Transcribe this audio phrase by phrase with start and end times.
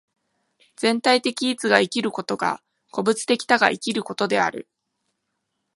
[0.77, 4.67] 全体的一が生きることが個物的多が生きることである。